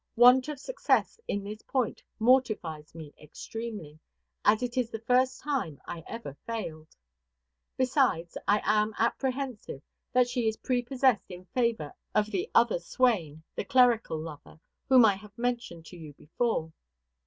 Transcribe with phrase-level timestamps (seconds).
[0.15, 3.99] Want of success in this point mortifies me extremely,
[4.43, 6.95] as it is the first time I ever failed.
[7.77, 13.63] Besides, I am apprehensive that she is prepossessed in favor of the other swain, the
[13.63, 14.59] clerical lover,
[14.89, 16.73] whom I have mentioned to you before.